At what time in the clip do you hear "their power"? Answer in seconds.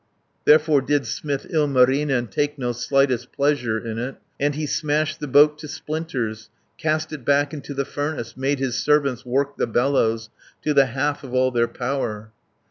11.51-12.31